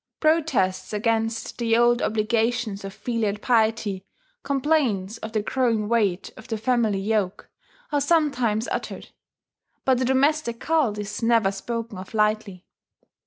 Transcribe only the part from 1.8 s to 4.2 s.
obligations of filial piety,